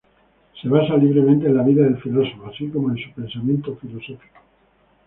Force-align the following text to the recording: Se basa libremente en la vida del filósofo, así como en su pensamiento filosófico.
Se 0.59 0.67
basa 0.67 0.97
libremente 0.97 1.45
en 1.45 1.57
la 1.57 1.61
vida 1.61 1.83
del 1.83 2.01
filósofo, 2.01 2.47
así 2.47 2.67
como 2.69 2.89
en 2.89 2.97
su 2.97 3.11
pensamiento 3.11 3.75
filosófico. 3.75 4.23